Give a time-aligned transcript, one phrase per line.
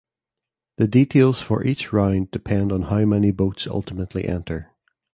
[0.77, 4.71] The details for each round depend on how many boats ultimately enter.